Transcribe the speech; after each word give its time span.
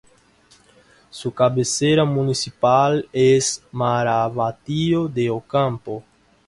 Su 1.11 1.31
cabecera 1.31 2.03
municipal 2.05 3.07
es 3.13 3.61
Maravatío 3.71 5.07
de 5.07 5.29
Ocampo. 5.29 6.03